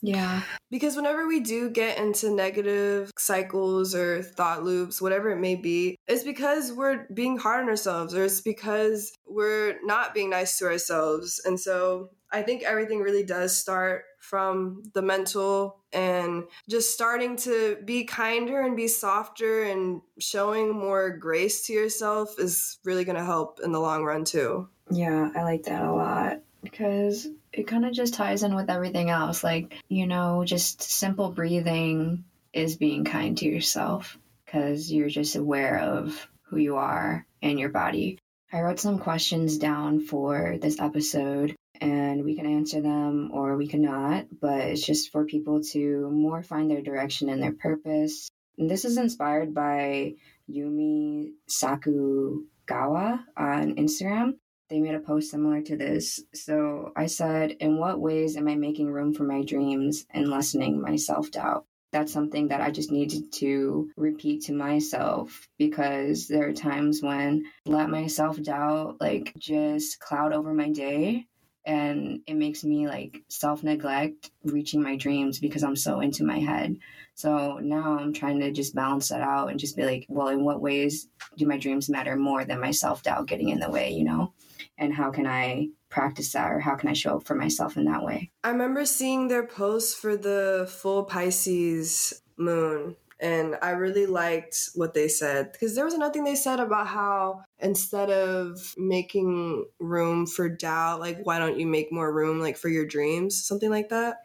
Yeah. 0.00 0.42
Because 0.70 0.96
whenever 0.96 1.26
we 1.26 1.40
do 1.40 1.70
get 1.70 1.98
into 1.98 2.30
negative 2.30 3.10
cycles 3.18 3.94
or 3.94 4.22
thought 4.22 4.62
loops, 4.62 5.02
whatever 5.02 5.30
it 5.30 5.40
may 5.40 5.56
be, 5.56 5.96
it's 6.06 6.24
because 6.24 6.72
we're 6.72 7.06
being 7.12 7.38
hard 7.38 7.62
on 7.62 7.68
ourselves 7.68 8.14
or 8.14 8.24
it's 8.24 8.40
because 8.40 9.12
we're 9.26 9.76
not 9.82 10.14
being 10.14 10.30
nice 10.30 10.58
to 10.58 10.66
ourselves. 10.66 11.40
And 11.44 11.58
so 11.58 12.10
I 12.30 12.42
think 12.42 12.62
everything 12.62 13.00
really 13.00 13.24
does 13.24 13.56
start 13.56 14.04
from 14.20 14.82
the 14.92 15.02
mental 15.02 15.80
and 15.92 16.44
just 16.68 16.92
starting 16.92 17.36
to 17.36 17.78
be 17.84 18.04
kinder 18.04 18.60
and 18.60 18.76
be 18.76 18.88
softer 18.88 19.62
and 19.62 20.02
showing 20.18 20.70
more 20.70 21.10
grace 21.16 21.66
to 21.66 21.72
yourself 21.72 22.34
is 22.38 22.78
really 22.84 23.04
going 23.04 23.16
to 23.16 23.24
help 23.24 23.60
in 23.62 23.72
the 23.72 23.80
long 23.80 24.04
run 24.04 24.24
too. 24.24 24.68
Yeah, 24.90 25.30
I 25.34 25.42
like 25.42 25.62
that 25.64 25.82
a 25.82 25.92
lot 25.92 26.40
because 26.62 27.26
it 27.58 27.66
kind 27.66 27.84
of 27.84 27.92
just 27.92 28.14
ties 28.14 28.42
in 28.42 28.54
with 28.54 28.70
everything 28.70 29.10
else. 29.10 29.42
Like, 29.42 29.76
you 29.88 30.06
know, 30.06 30.44
just 30.44 30.82
simple 30.82 31.30
breathing 31.30 32.24
is 32.52 32.76
being 32.76 33.04
kind 33.04 33.36
to 33.38 33.46
yourself 33.46 34.18
because 34.44 34.92
you're 34.92 35.08
just 35.08 35.36
aware 35.36 35.80
of 35.80 36.28
who 36.44 36.58
you 36.58 36.76
are 36.76 37.26
and 37.42 37.58
your 37.58 37.68
body. 37.68 38.18
I 38.52 38.60
wrote 38.60 38.80
some 38.80 38.98
questions 38.98 39.58
down 39.58 40.00
for 40.00 40.56
this 40.60 40.80
episode 40.80 41.54
and 41.80 42.24
we 42.24 42.34
can 42.34 42.46
answer 42.46 42.80
them 42.80 43.30
or 43.32 43.56
we 43.56 43.66
cannot, 43.66 44.26
but 44.40 44.60
it's 44.60 44.86
just 44.86 45.12
for 45.12 45.24
people 45.24 45.62
to 45.72 46.10
more 46.10 46.42
find 46.42 46.70
their 46.70 46.80
direction 46.80 47.28
and 47.28 47.42
their 47.42 47.52
purpose. 47.52 48.30
And 48.56 48.70
this 48.70 48.84
is 48.84 48.96
inspired 48.96 49.52
by 49.52 50.14
Yumi 50.50 51.32
Sakugawa 51.48 53.20
on 53.36 53.74
Instagram 53.74 54.34
they 54.68 54.80
made 54.80 54.94
a 54.94 55.00
post 55.00 55.30
similar 55.30 55.62
to 55.62 55.76
this. 55.76 56.20
So 56.34 56.92
I 56.96 57.06
said, 57.06 57.52
In 57.60 57.78
what 57.78 58.00
ways 58.00 58.37
am 58.37 58.48
I 58.48 58.54
making 58.54 58.90
room 58.90 59.14
for 59.14 59.25
my 59.25 59.42
dreams 59.42 60.06
and 60.10 60.28
lessening 60.28 60.80
my 60.80 60.96
self 60.96 61.30
doubt? 61.30 61.64
That's 61.90 62.12
something 62.12 62.48
that 62.48 62.60
I 62.60 62.70
just 62.70 62.92
needed 62.92 63.32
to 63.34 63.90
repeat 63.96 64.44
to 64.44 64.52
myself 64.52 65.48
because 65.58 66.28
there 66.28 66.48
are 66.48 66.52
times 66.52 67.02
when 67.02 67.44
let 67.64 67.88
my 67.88 68.06
self 68.08 68.40
doubt 68.42 68.96
like 69.00 69.32
just 69.38 69.98
cloud 69.98 70.32
over 70.34 70.52
my 70.52 70.70
day 70.70 71.26
and 71.64 72.20
it 72.26 72.34
makes 72.34 72.64
me 72.64 72.88
like 72.88 73.22
self 73.28 73.62
neglect 73.62 74.30
reaching 74.44 74.82
my 74.82 74.96
dreams 74.96 75.38
because 75.38 75.62
I'm 75.62 75.76
so 75.76 76.00
into 76.00 76.25
my 76.25 76.38
head. 76.38 76.76
So 77.18 77.58
now 77.58 77.98
I'm 77.98 78.12
trying 78.12 78.38
to 78.40 78.52
just 78.52 78.75
balance 78.75 79.08
that 79.08 79.22
out 79.22 79.50
and 79.50 79.58
just 79.58 79.76
be 79.76 79.84
like, 79.84 80.06
well, 80.08 80.28
in 80.28 80.44
what 80.44 80.60
ways 80.60 81.08
do 81.37 81.46
my 81.46 81.58
dreams 81.58 81.88
matter 81.88 82.16
more 82.16 82.44
than 82.44 82.60
my 82.60 82.70
self 82.70 83.02
doubt 83.02 83.26
getting 83.26 83.48
in 83.48 83.60
the 83.60 83.70
way, 83.70 83.90
you 83.90 84.04
know? 84.04 84.32
and 84.78 84.94
how 84.94 85.10
can 85.10 85.26
I 85.26 85.68
practice 85.90 86.32
that 86.32 86.50
or 86.50 86.60
how 86.60 86.76
can 86.76 86.88
I 86.88 86.92
show 86.92 87.16
up 87.16 87.26
for 87.26 87.34
myself 87.34 87.76
in 87.76 87.84
that 87.87 88.04
way? 88.04 88.30
I 88.44 88.50
remember 88.50 88.84
seeing 88.84 89.28
their 89.28 89.46
post 89.46 89.98
for 89.98 90.16
the 90.16 90.66
full 90.70 91.04
Pisces 91.04 92.22
moon 92.37 92.96
and 93.20 93.56
I 93.60 93.70
really 93.70 94.06
liked 94.06 94.70
what 94.76 94.94
they 94.94 95.08
said 95.08 95.50
because 95.52 95.75
there 95.75 95.84
was 95.84 95.94
another 95.94 96.12
thing 96.12 96.25
they 96.25 96.37
said 96.37 96.60
about 96.60 96.87
how 96.87 97.42
instead 97.58 98.10
of 98.10 98.75
making 98.76 99.66
room 99.80 100.26
for 100.26 100.48
doubt, 100.48 101.00
like 101.00 101.18
why 101.25 101.38
don't 101.40 101.58
you 101.58 101.66
make 101.66 101.92
more 101.92 102.12
room 102.12 102.40
like 102.40 102.56
for 102.56 102.68
your 102.68 102.87
dreams, 102.87 103.44
something 103.44 103.70
like 103.70 103.88
that. 103.88 104.18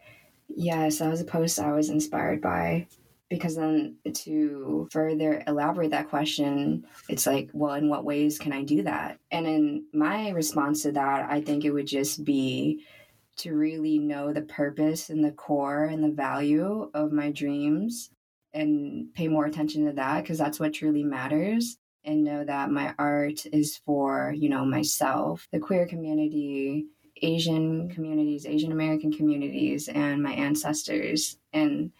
Yes, 0.48 0.98
that 0.98 1.10
was 1.10 1.20
a 1.20 1.24
post 1.24 1.58
I 1.58 1.72
was 1.72 1.90
inspired 1.90 2.40
by 2.40 2.86
because 3.30 3.56
then 3.56 3.96
to 4.12 4.88
further 4.92 5.42
elaborate 5.46 5.90
that 5.90 6.08
question 6.08 6.84
it's 7.08 7.26
like 7.26 7.48
well 7.52 7.74
in 7.74 7.88
what 7.88 8.04
ways 8.04 8.38
can 8.38 8.52
i 8.52 8.62
do 8.62 8.82
that? 8.82 9.18
And 9.30 9.46
in 9.46 9.86
my 9.92 10.30
response 10.30 10.82
to 10.82 10.92
that 10.92 11.30
i 11.30 11.40
think 11.40 11.64
it 11.64 11.72
would 11.72 11.86
just 11.86 12.24
be 12.24 12.84
to 13.36 13.54
really 13.54 13.98
know 13.98 14.32
the 14.32 14.42
purpose 14.42 15.10
and 15.10 15.24
the 15.24 15.32
core 15.32 15.84
and 15.84 16.04
the 16.04 16.10
value 16.10 16.90
of 16.94 17.12
my 17.12 17.30
dreams 17.32 18.10
and 18.52 19.12
pay 19.14 19.26
more 19.26 19.46
attention 19.46 19.86
to 19.86 19.92
that 19.92 20.22
because 20.22 20.38
that's 20.38 20.60
what 20.60 20.74
truly 20.74 21.02
matters 21.02 21.76
and 22.04 22.22
know 22.22 22.44
that 22.44 22.70
my 22.70 22.94
art 22.98 23.44
is 23.46 23.78
for 23.84 24.32
you 24.36 24.48
know 24.48 24.64
myself 24.64 25.48
the 25.52 25.58
queer 25.58 25.86
community 25.86 26.86
asian 27.24 27.88
communities 27.88 28.46
asian 28.46 28.72
american 28.72 29.12
communities 29.12 29.88
and 29.88 30.22
my 30.22 30.32
ancestors 30.32 31.38
and 31.52 31.90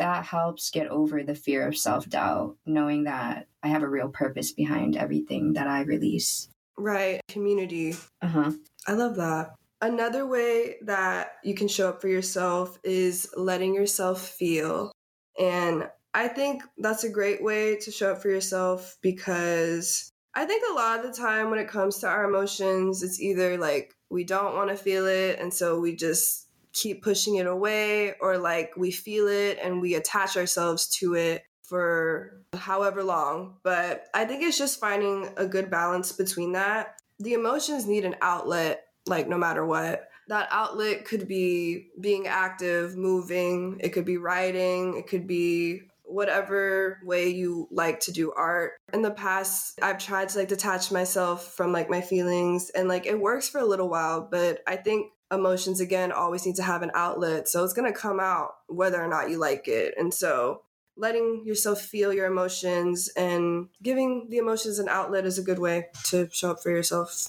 that 0.00 0.24
helps 0.24 0.70
get 0.70 0.88
over 0.88 1.22
the 1.22 1.34
fear 1.34 1.68
of 1.68 1.76
self 1.76 2.08
doubt, 2.08 2.56
knowing 2.64 3.04
that 3.04 3.46
I 3.62 3.68
have 3.68 3.82
a 3.82 3.88
real 3.88 4.08
purpose 4.08 4.50
behind 4.50 4.96
everything 4.96 5.52
that 5.52 5.66
I 5.66 5.82
release. 5.82 6.48
Right. 6.78 7.20
Community. 7.28 7.94
Uh 8.22 8.28
huh. 8.28 8.52
I 8.88 8.94
love 8.94 9.16
that. 9.16 9.54
Another 9.82 10.26
way 10.26 10.76
that 10.82 11.32
you 11.44 11.54
can 11.54 11.68
show 11.68 11.90
up 11.90 12.00
for 12.00 12.08
yourself 12.08 12.78
is 12.82 13.28
letting 13.36 13.74
yourself 13.74 14.26
feel. 14.26 14.90
And 15.38 15.88
I 16.14 16.28
think 16.28 16.62
that's 16.78 17.04
a 17.04 17.10
great 17.10 17.42
way 17.42 17.76
to 17.76 17.90
show 17.90 18.12
up 18.12 18.22
for 18.22 18.28
yourself 18.28 18.96
because 19.02 20.10
I 20.34 20.46
think 20.46 20.62
a 20.70 20.74
lot 20.74 21.00
of 21.00 21.06
the 21.06 21.20
time 21.20 21.50
when 21.50 21.58
it 21.58 21.68
comes 21.68 21.98
to 21.98 22.08
our 22.08 22.24
emotions, 22.24 23.02
it's 23.02 23.20
either 23.20 23.58
like 23.58 23.92
we 24.10 24.24
don't 24.24 24.54
want 24.54 24.70
to 24.70 24.76
feel 24.76 25.06
it. 25.06 25.38
And 25.38 25.54
so 25.54 25.80
we 25.80 25.96
just 25.96 26.48
keep 26.72 27.02
pushing 27.02 27.36
it 27.36 27.46
away 27.46 28.14
or 28.20 28.38
like 28.38 28.72
we 28.76 28.90
feel 28.90 29.26
it 29.28 29.58
and 29.62 29.80
we 29.80 29.94
attach 29.94 30.36
ourselves 30.36 30.88
to 30.98 31.14
it 31.14 31.44
for 31.62 32.42
however 32.54 33.02
long. 33.02 33.56
But 33.62 34.06
I 34.12 34.24
think 34.24 34.42
it's 34.42 34.58
just 34.58 34.80
finding 34.80 35.28
a 35.36 35.46
good 35.46 35.70
balance 35.70 36.12
between 36.12 36.52
that. 36.52 37.00
The 37.18 37.34
emotions 37.34 37.86
need 37.86 38.04
an 38.04 38.16
outlet, 38.20 38.86
like 39.06 39.28
no 39.28 39.38
matter 39.38 39.64
what. 39.64 40.08
That 40.28 40.48
outlet 40.50 41.04
could 41.04 41.26
be 41.26 41.88
being 42.00 42.26
active, 42.26 42.96
moving, 42.96 43.78
it 43.80 43.90
could 43.90 44.04
be 44.04 44.16
writing, 44.16 44.96
it 44.96 45.08
could 45.08 45.26
be 45.26 45.82
whatever 46.10 46.98
way 47.04 47.28
you 47.28 47.68
like 47.70 48.00
to 48.00 48.12
do 48.12 48.32
art. 48.32 48.72
In 48.92 49.02
the 49.02 49.10
past, 49.10 49.78
I've 49.82 49.98
tried 49.98 50.28
to 50.30 50.38
like 50.38 50.48
detach 50.48 50.90
myself 50.90 51.54
from 51.54 51.72
like 51.72 51.88
my 51.88 52.00
feelings 52.00 52.70
and 52.70 52.88
like 52.88 53.06
it 53.06 53.20
works 53.20 53.48
for 53.48 53.58
a 53.58 53.66
little 53.66 53.88
while, 53.88 54.28
but 54.30 54.60
I 54.66 54.76
think 54.76 55.12
emotions 55.32 55.80
again 55.80 56.10
always 56.10 56.44
need 56.44 56.56
to 56.56 56.62
have 56.62 56.82
an 56.82 56.90
outlet. 56.94 57.48
So 57.48 57.64
it's 57.64 57.72
going 57.72 57.92
to 57.92 57.98
come 57.98 58.18
out 58.20 58.50
whether 58.66 59.02
or 59.02 59.08
not 59.08 59.30
you 59.30 59.38
like 59.38 59.68
it. 59.68 59.94
And 59.96 60.12
so 60.12 60.62
letting 60.96 61.44
yourself 61.46 61.80
feel 61.80 62.12
your 62.12 62.26
emotions 62.26 63.08
and 63.16 63.68
giving 63.82 64.28
the 64.28 64.38
emotions 64.38 64.78
an 64.78 64.88
outlet 64.88 65.24
is 65.24 65.38
a 65.38 65.42
good 65.42 65.58
way 65.58 65.86
to 66.04 66.28
show 66.32 66.50
up 66.50 66.62
for 66.62 66.70
yourself. 66.70 67.28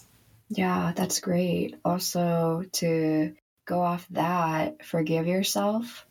Yeah, 0.50 0.92
that's 0.96 1.20
great. 1.20 1.76
Also, 1.86 2.64
to 2.74 3.34
go 3.66 3.82
off 3.82 4.06
that, 4.12 4.84
forgive 4.86 5.28
yourself. 5.28 6.06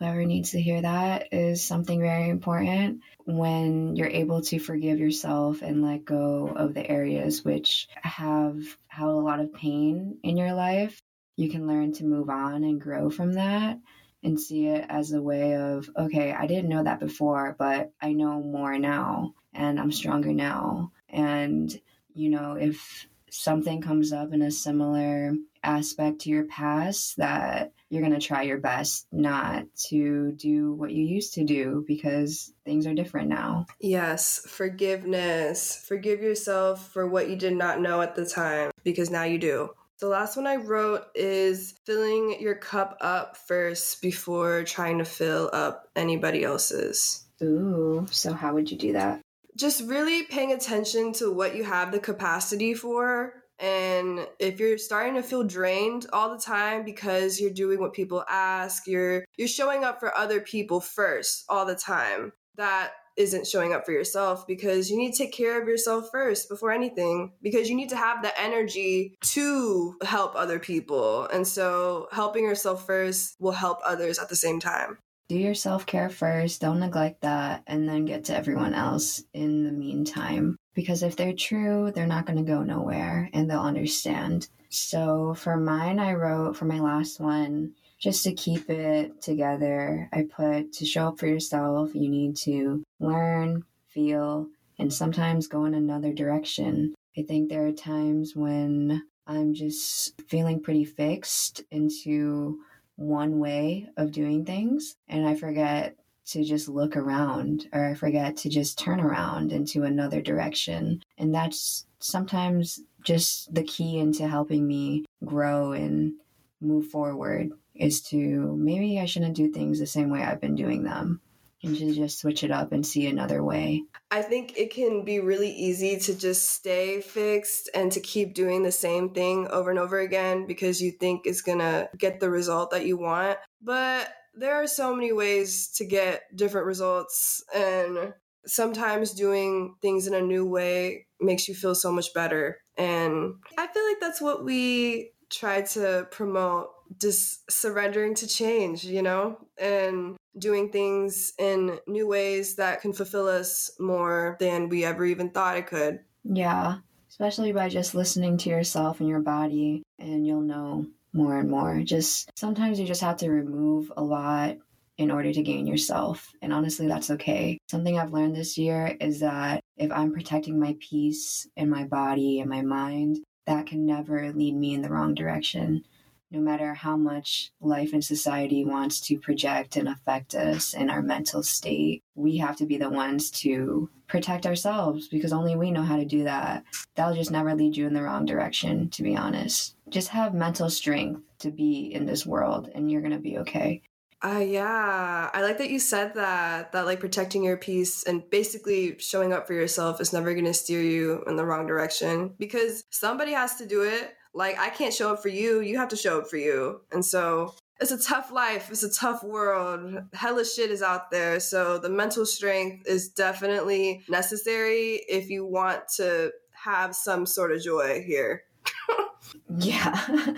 Whoever 0.00 0.24
needs 0.24 0.52
to 0.52 0.62
hear 0.62 0.80
that 0.80 1.28
is 1.30 1.62
something 1.62 2.00
very 2.00 2.30
important. 2.30 3.02
When 3.26 3.96
you're 3.96 4.08
able 4.08 4.40
to 4.42 4.58
forgive 4.58 4.98
yourself 4.98 5.60
and 5.60 5.82
let 5.82 6.06
go 6.06 6.48
of 6.48 6.72
the 6.72 6.90
areas 6.90 7.44
which 7.44 7.86
have 7.96 8.56
held 8.88 9.14
a 9.14 9.26
lot 9.26 9.40
of 9.40 9.52
pain 9.52 10.18
in 10.22 10.38
your 10.38 10.54
life, 10.54 10.98
you 11.36 11.50
can 11.50 11.66
learn 11.66 11.92
to 11.94 12.04
move 12.04 12.30
on 12.30 12.64
and 12.64 12.80
grow 12.80 13.10
from 13.10 13.34
that 13.34 13.78
and 14.22 14.40
see 14.40 14.68
it 14.68 14.86
as 14.88 15.12
a 15.12 15.20
way 15.20 15.56
of, 15.56 15.90
okay, 15.94 16.32
I 16.32 16.46
didn't 16.46 16.70
know 16.70 16.82
that 16.82 17.00
before, 17.00 17.54
but 17.58 17.92
I 18.00 18.12
know 18.14 18.42
more 18.42 18.78
now 18.78 19.34
and 19.52 19.78
I'm 19.78 19.92
stronger 19.92 20.32
now. 20.32 20.92
And, 21.10 21.78
you 22.14 22.30
know, 22.30 22.54
if 22.54 23.06
something 23.30 23.82
comes 23.82 24.14
up 24.14 24.32
in 24.32 24.40
a 24.40 24.50
similar 24.50 25.34
aspect 25.62 26.20
to 26.20 26.30
your 26.30 26.44
past, 26.44 27.16
that 27.16 27.72
you're 27.88 28.02
going 28.02 28.18
to 28.18 28.26
try 28.26 28.42
your 28.42 28.58
best 28.58 29.06
not 29.12 29.64
to 29.88 30.32
do 30.32 30.72
what 30.74 30.92
you 30.92 31.04
used 31.04 31.34
to 31.34 31.44
do 31.44 31.84
because 31.86 32.52
things 32.64 32.86
are 32.86 32.94
different 32.94 33.28
now. 33.28 33.66
Yes, 33.80 34.40
forgiveness. 34.46 35.84
Forgive 35.86 36.20
yourself 36.20 36.92
for 36.92 37.06
what 37.06 37.28
you 37.28 37.36
did 37.36 37.56
not 37.56 37.80
know 37.80 38.00
at 38.00 38.14
the 38.14 38.26
time 38.26 38.70
because 38.84 39.10
now 39.10 39.24
you 39.24 39.38
do. 39.38 39.70
The 40.00 40.08
last 40.08 40.36
one 40.36 40.46
I 40.46 40.56
wrote 40.56 41.02
is 41.14 41.74
filling 41.84 42.40
your 42.40 42.54
cup 42.54 42.96
up 43.02 43.36
first 43.36 44.00
before 44.00 44.64
trying 44.64 44.96
to 44.98 45.04
fill 45.04 45.50
up 45.52 45.90
anybody 45.94 46.42
else's. 46.42 47.26
Ooh, 47.42 48.06
so 48.10 48.32
how 48.32 48.54
would 48.54 48.70
you 48.70 48.78
do 48.78 48.94
that? 48.94 49.20
Just 49.56 49.82
really 49.82 50.22
paying 50.22 50.52
attention 50.52 51.12
to 51.14 51.30
what 51.30 51.54
you 51.54 51.64
have 51.64 51.92
the 51.92 51.98
capacity 51.98 52.72
for. 52.72 53.39
And 53.60 54.26
if 54.38 54.58
you're 54.58 54.78
starting 54.78 55.14
to 55.14 55.22
feel 55.22 55.44
drained 55.44 56.06
all 56.12 56.30
the 56.30 56.42
time 56.42 56.84
because 56.84 57.38
you're 57.38 57.50
doing 57.50 57.78
what 57.78 57.92
people 57.92 58.24
ask, 58.28 58.86
you're 58.86 59.24
you're 59.36 59.48
showing 59.48 59.84
up 59.84 60.00
for 60.00 60.16
other 60.16 60.40
people 60.40 60.80
first 60.80 61.44
all 61.48 61.66
the 61.66 61.74
time. 61.74 62.32
That 62.56 62.92
isn't 63.16 63.46
showing 63.46 63.74
up 63.74 63.84
for 63.84 63.92
yourself 63.92 64.46
because 64.46 64.90
you 64.90 64.96
need 64.96 65.12
to 65.12 65.18
take 65.18 65.32
care 65.32 65.60
of 65.60 65.68
yourself 65.68 66.08
first 66.10 66.48
before 66.48 66.72
anything 66.72 67.32
because 67.42 67.68
you 67.68 67.76
need 67.76 67.90
to 67.90 67.96
have 67.96 68.22
the 68.22 68.40
energy 68.40 69.18
to 69.20 69.96
help 70.02 70.34
other 70.34 70.58
people. 70.58 71.26
And 71.26 71.46
so 71.46 72.08
helping 72.12 72.44
yourself 72.44 72.86
first 72.86 73.36
will 73.38 73.52
help 73.52 73.80
others 73.84 74.18
at 74.18 74.30
the 74.30 74.36
same 74.36 74.58
time. 74.58 74.98
Do 75.30 75.38
your 75.38 75.54
self 75.54 75.86
care 75.86 76.10
first, 76.10 76.60
don't 76.60 76.80
neglect 76.80 77.20
that, 77.20 77.62
and 77.68 77.88
then 77.88 78.04
get 78.04 78.24
to 78.24 78.36
everyone 78.36 78.74
else 78.74 79.22
in 79.32 79.62
the 79.62 79.70
meantime. 79.70 80.56
Because 80.74 81.04
if 81.04 81.14
they're 81.14 81.34
true, 81.34 81.92
they're 81.94 82.04
not 82.04 82.26
going 82.26 82.38
to 82.38 82.52
go 82.52 82.64
nowhere 82.64 83.30
and 83.32 83.48
they'll 83.48 83.60
understand. 83.60 84.48
So 84.70 85.34
for 85.34 85.56
mine, 85.56 86.00
I 86.00 86.14
wrote 86.14 86.56
for 86.56 86.64
my 86.64 86.80
last 86.80 87.20
one, 87.20 87.74
just 88.00 88.24
to 88.24 88.32
keep 88.32 88.68
it 88.70 89.22
together, 89.22 90.08
I 90.12 90.24
put 90.24 90.72
to 90.72 90.84
show 90.84 91.06
up 91.06 91.20
for 91.20 91.28
yourself, 91.28 91.94
you 91.94 92.08
need 92.08 92.36
to 92.38 92.82
learn, 92.98 93.62
feel, 93.86 94.48
and 94.80 94.92
sometimes 94.92 95.46
go 95.46 95.64
in 95.64 95.74
another 95.74 96.12
direction. 96.12 96.92
I 97.16 97.22
think 97.22 97.48
there 97.48 97.68
are 97.68 97.72
times 97.72 98.34
when 98.34 99.04
I'm 99.28 99.54
just 99.54 100.20
feeling 100.26 100.60
pretty 100.60 100.84
fixed 100.84 101.62
into 101.70 102.58
one 103.00 103.38
way 103.38 103.88
of 103.96 104.12
doing 104.12 104.44
things, 104.44 104.96
and 105.08 105.26
I 105.26 105.34
forget 105.34 105.96
to 106.26 106.44
just 106.44 106.68
look 106.68 106.96
around 106.96 107.66
or 107.72 107.86
I 107.86 107.94
forget 107.94 108.36
to 108.38 108.50
just 108.50 108.78
turn 108.78 109.00
around 109.00 109.52
into 109.52 109.82
another 109.82 110.20
direction. 110.20 111.02
And 111.18 111.34
that's 111.34 111.86
sometimes 111.98 112.80
just 113.02 113.52
the 113.52 113.64
key 113.64 113.98
into 113.98 114.28
helping 114.28 114.66
me 114.66 115.06
grow 115.24 115.72
and 115.72 116.12
move 116.60 116.88
forward 116.88 117.50
is 117.74 118.02
to 118.02 118.54
maybe 118.56 119.00
I 119.00 119.06
shouldn't 119.06 119.34
do 119.34 119.50
things 119.50 119.78
the 119.78 119.86
same 119.86 120.10
way 120.10 120.22
I've 120.22 120.40
been 120.40 120.54
doing 120.54 120.84
them 120.84 121.20
and 121.62 121.76
to 121.76 121.92
just 121.92 122.18
switch 122.18 122.42
it 122.42 122.50
up 122.50 122.72
and 122.72 122.86
see 122.86 123.06
another 123.06 123.42
way. 123.42 123.82
I 124.10 124.22
think 124.22 124.56
it 124.56 124.72
can 124.72 125.04
be 125.04 125.20
really 125.20 125.50
easy 125.50 125.98
to 125.98 126.14
just 126.14 126.50
stay 126.50 127.00
fixed 127.00 127.70
and 127.74 127.92
to 127.92 128.00
keep 128.00 128.34
doing 128.34 128.62
the 128.62 128.72
same 128.72 129.10
thing 129.10 129.48
over 129.48 129.70
and 129.70 129.78
over 129.78 129.98
again 129.98 130.46
because 130.46 130.80
you 130.80 130.90
think 130.92 131.22
it's 131.24 131.42
gonna 131.42 131.88
get 131.96 132.20
the 132.20 132.30
result 132.30 132.70
that 132.70 132.86
you 132.86 132.96
want. 132.96 133.38
But 133.62 134.08
there 134.34 134.54
are 134.54 134.66
so 134.66 134.94
many 134.94 135.12
ways 135.12 135.68
to 135.76 135.84
get 135.84 136.22
different 136.34 136.66
results, 136.66 137.42
and 137.54 138.14
sometimes 138.46 139.12
doing 139.12 139.74
things 139.82 140.06
in 140.06 140.14
a 140.14 140.20
new 140.20 140.46
way 140.46 141.06
makes 141.20 141.48
you 141.48 141.54
feel 141.54 141.74
so 141.74 141.92
much 141.92 142.14
better. 142.14 142.58
And 142.76 143.34
I 143.58 143.66
feel 143.66 143.84
like 143.86 144.00
that's 144.00 144.20
what 144.20 144.44
we 144.44 145.12
try 145.30 145.62
to 145.62 146.08
promote 146.10 146.70
just 146.98 147.50
surrendering 147.50 148.14
to 148.16 148.26
change, 148.26 148.84
you 148.84 149.02
know, 149.02 149.38
and 149.58 150.16
doing 150.38 150.70
things 150.70 151.32
in 151.38 151.78
new 151.86 152.06
ways 152.06 152.56
that 152.56 152.80
can 152.80 152.92
fulfill 152.92 153.28
us 153.28 153.70
more 153.78 154.36
than 154.40 154.68
we 154.68 154.84
ever 154.84 155.04
even 155.04 155.30
thought 155.30 155.56
it 155.56 155.66
could. 155.66 156.00
Yeah, 156.24 156.78
especially 157.08 157.52
by 157.52 157.68
just 157.68 157.94
listening 157.94 158.36
to 158.38 158.50
yourself 158.50 159.00
and 159.00 159.08
your 159.08 159.20
body, 159.20 159.82
and 159.98 160.26
you'll 160.26 160.40
know 160.40 160.86
more 161.12 161.38
and 161.38 161.50
more. 161.50 161.82
Just 161.82 162.30
sometimes 162.36 162.78
you 162.78 162.86
just 162.86 163.00
have 163.00 163.16
to 163.18 163.30
remove 163.30 163.92
a 163.96 164.02
lot 164.02 164.56
in 164.98 165.10
order 165.10 165.32
to 165.32 165.42
gain 165.42 165.66
yourself. 165.66 166.30
And 166.42 166.52
honestly, 166.52 166.86
that's 166.86 167.10
okay. 167.10 167.58
Something 167.70 167.98
I've 167.98 168.12
learned 168.12 168.36
this 168.36 168.58
year 168.58 168.96
is 169.00 169.20
that 169.20 169.60
if 169.78 169.90
I'm 169.90 170.12
protecting 170.12 170.60
my 170.60 170.76
peace 170.78 171.46
and 171.56 171.70
my 171.70 171.84
body 171.84 172.40
and 172.40 172.50
my 172.50 172.60
mind, 172.60 173.20
that 173.46 173.66
can 173.66 173.86
never 173.86 174.30
lead 174.32 174.54
me 174.54 174.74
in 174.74 174.82
the 174.82 174.90
wrong 174.90 175.14
direction 175.14 175.84
no 176.30 176.40
matter 176.40 176.74
how 176.74 176.96
much 176.96 177.50
life 177.60 177.92
and 177.92 178.04
society 178.04 178.64
wants 178.64 179.00
to 179.00 179.18
project 179.18 179.76
and 179.76 179.88
affect 179.88 180.34
us 180.34 180.74
in 180.74 180.88
our 180.88 181.02
mental 181.02 181.42
state, 181.42 182.02
we 182.14 182.36
have 182.38 182.56
to 182.56 182.66
be 182.66 182.76
the 182.76 182.90
ones 182.90 183.30
to 183.30 183.90
protect 184.06 184.46
ourselves 184.46 185.08
because 185.08 185.32
only 185.32 185.56
we 185.56 185.70
know 185.70 185.82
how 185.82 185.96
to 185.96 186.04
do 186.04 186.24
that. 186.24 186.64
That'll 186.94 187.14
just 187.14 187.30
never 187.30 187.54
lead 187.54 187.76
you 187.76 187.86
in 187.86 187.94
the 187.94 188.02
wrong 188.02 188.26
direction, 188.26 188.90
to 188.90 189.02
be 189.02 189.16
honest. 189.16 189.76
Just 189.88 190.08
have 190.08 190.34
mental 190.34 190.70
strength 190.70 191.22
to 191.40 191.50
be 191.50 191.92
in 191.92 192.06
this 192.06 192.26
world 192.26 192.70
and 192.74 192.90
you're 192.90 193.02
going 193.02 193.12
to 193.12 193.18
be 193.18 193.38
okay. 193.38 193.82
Uh, 194.22 194.44
yeah, 194.46 195.30
I 195.32 195.40
like 195.40 195.56
that 195.58 195.70
you 195.70 195.78
said 195.78 196.14
that, 196.14 196.72
that 196.72 196.84
like 196.84 197.00
protecting 197.00 197.42
your 197.42 197.56
peace 197.56 198.02
and 198.02 198.28
basically 198.28 198.98
showing 198.98 199.32
up 199.32 199.46
for 199.46 199.54
yourself 199.54 199.98
is 199.98 200.12
never 200.12 200.34
going 200.34 200.44
to 200.44 200.52
steer 200.52 200.82
you 200.82 201.24
in 201.26 201.36
the 201.36 201.46
wrong 201.46 201.66
direction 201.66 202.34
because 202.38 202.84
somebody 202.90 203.32
has 203.32 203.56
to 203.56 203.66
do 203.66 203.80
it 203.82 204.14
like 204.34 204.58
I 204.58 204.70
can't 204.70 204.94
show 204.94 205.12
up 205.12 205.22
for 205.22 205.28
you, 205.28 205.60
you 205.60 205.78
have 205.78 205.88
to 205.88 205.96
show 205.96 206.20
up 206.20 206.28
for 206.28 206.36
you. 206.36 206.80
And 206.92 207.04
so 207.04 207.54
it's 207.80 207.90
a 207.90 208.02
tough 208.02 208.30
life, 208.30 208.68
it's 208.70 208.82
a 208.82 208.92
tough 208.92 209.24
world. 209.24 210.02
Hella 210.12 210.44
shit 210.44 210.70
is 210.70 210.82
out 210.82 211.10
there. 211.10 211.40
So 211.40 211.78
the 211.78 211.88
mental 211.88 212.26
strength 212.26 212.86
is 212.86 213.08
definitely 213.08 214.02
necessary 214.08 215.02
if 215.08 215.30
you 215.30 215.46
want 215.46 215.88
to 215.96 216.32
have 216.52 216.94
some 216.94 217.26
sort 217.26 217.52
of 217.52 217.62
joy 217.62 218.02
here. 218.06 218.44
yeah. 219.58 220.34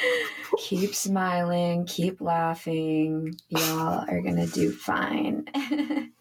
keep 0.58 0.94
smiling, 0.94 1.86
keep 1.86 2.20
laughing. 2.20 3.34
Y'all 3.48 4.04
are 4.08 4.20
going 4.20 4.36
to 4.36 4.46
do 4.46 4.72
fine. 4.72 5.46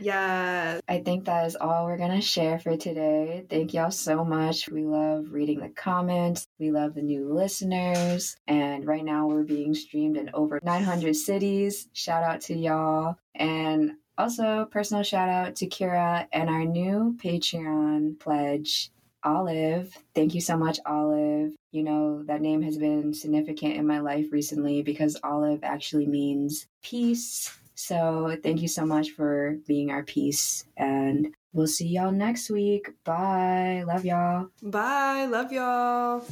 yeah. 0.00 0.80
I 0.88 1.00
think 1.00 1.24
that 1.24 1.46
is 1.46 1.56
all 1.56 1.86
we're 1.86 1.96
going 1.96 2.14
to 2.14 2.20
share 2.20 2.58
for 2.58 2.76
today. 2.76 3.44
Thank 3.48 3.74
y'all 3.74 3.90
so 3.90 4.24
much. 4.24 4.68
We 4.68 4.84
love 4.84 5.26
reading 5.30 5.60
the 5.60 5.68
comments. 5.70 6.46
We 6.58 6.70
love 6.70 6.94
the 6.94 7.02
new 7.02 7.32
listeners. 7.32 8.36
And 8.46 8.86
right 8.86 9.04
now 9.04 9.26
we're 9.26 9.42
being 9.42 9.74
streamed 9.74 10.16
in 10.16 10.30
over 10.34 10.60
900 10.62 11.14
cities. 11.14 11.88
Shout 11.92 12.22
out 12.22 12.40
to 12.42 12.56
y'all. 12.56 13.16
And 13.34 13.92
also, 14.16 14.66
personal 14.70 15.04
shout 15.04 15.28
out 15.28 15.56
to 15.56 15.68
Kira 15.68 16.26
and 16.32 16.48
our 16.48 16.64
new 16.64 17.16
Patreon 17.22 18.18
pledge. 18.18 18.90
Olive. 19.24 19.96
Thank 20.14 20.34
you 20.34 20.40
so 20.40 20.56
much, 20.56 20.78
Olive. 20.86 21.50
You 21.72 21.82
know, 21.82 22.22
that 22.24 22.40
name 22.40 22.62
has 22.62 22.78
been 22.78 23.12
significant 23.12 23.74
in 23.74 23.86
my 23.86 23.98
life 23.98 24.26
recently 24.30 24.82
because 24.82 25.18
Olive 25.24 25.64
actually 25.64 26.06
means 26.06 26.66
peace 26.82 27.57
so 27.78 28.36
thank 28.42 28.60
you 28.60 28.66
so 28.66 28.84
much 28.84 29.10
for 29.10 29.56
being 29.68 29.92
our 29.92 30.02
peace. 30.02 30.64
And 30.76 31.32
we'll 31.52 31.68
see 31.68 31.86
y'all 31.86 32.10
next 32.10 32.50
week. 32.50 32.90
Bye. 33.04 33.84
Love 33.86 34.04
y'all. 34.04 34.48
Bye. 34.60 35.26
Love 35.26 35.52
y'all. 35.52 36.24